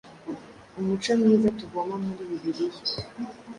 Umuco 0.79 1.11
mwiza 1.19 1.47
tuvoma 1.59 1.95
muri 2.05 2.21
Bibiliya 2.29 2.81